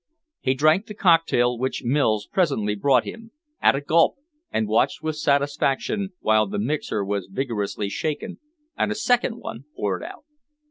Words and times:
He 0.39 0.55
drank 0.55 0.87
the 0.87 0.95
cocktail 0.95 1.59
which 1.59 1.83
Mills 1.83 2.25
presently 2.25 2.73
brought 2.73 3.03
him, 3.03 3.29
at 3.61 3.75
a 3.75 3.81
gulp, 3.81 4.15
and 4.49 4.67
watched 4.67 5.03
with 5.03 5.15
satisfaction 5.17 6.09
while 6.21 6.47
the 6.47 6.57
mixer 6.57 7.05
was 7.05 7.27
vigorously 7.31 7.87
shaken 7.87 8.39
and 8.75 8.91
a 8.91 8.95
second 8.95 9.35
one 9.37 9.65
poured 9.75 10.01
out. 10.03 10.25